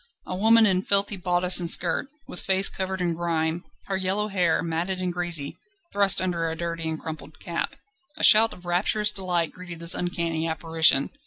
A 0.25 0.35
woman 0.35 0.65
in 0.65 0.81
filthy 0.81 1.15
bodice 1.15 1.59
and 1.59 1.69
skirt, 1.69 2.07
with 2.27 2.41
face 2.41 2.69
covered 2.69 3.01
in 3.01 3.13
grime, 3.13 3.63
her 3.85 3.95
yellow 3.95 4.29
hair, 4.29 4.63
matted 4.63 4.99
and 4.99 5.13
greasy, 5.13 5.57
thrust 5.93 6.19
under 6.19 6.49
a 6.49 6.55
dirty 6.57 6.89
and 6.89 6.99
crumpled 6.99 7.39
cap. 7.39 7.75
A 8.17 8.23
shout 8.23 8.51
of 8.51 8.65
rapturous 8.65 9.11
delight 9.11 9.51
greeted 9.51 9.79
this 9.79 9.93
uncanny 9.93 10.47
apparition. 10.47 11.11